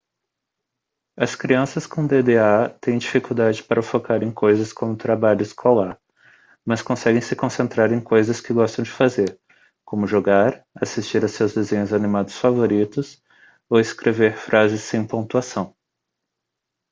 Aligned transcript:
as 1.15 1.35
crianças 1.35 1.85
com 1.85 2.07
dda 2.07 2.69
têm 2.81 2.97
dificuldade 2.97 3.61
para 3.63 3.83
focar 3.83 4.23
em 4.23 4.31
coisas 4.33 4.73
como 4.73 4.97
trabalho 4.97 5.43
escolar 5.43 6.01
mas 6.65 6.81
conseguem 6.81 7.21
se 7.21 7.35
concentrar 7.35 7.93
em 7.93 8.01
coisas 8.01 8.41
que 8.41 8.51
gostam 8.51 8.83
de 8.83 8.89
fazer 8.89 9.39
como 9.85 10.07
jogar 10.07 10.65
assistir 10.73 11.23
a 11.23 11.27
seus 11.27 11.53
desenhos 11.53 11.93
animados 11.93 12.35
favoritos 12.35 13.21
ou 13.69 13.79
escrever 13.79 14.35
frases 14.35 14.81
sem 14.81 15.05
pontuação 15.05 15.71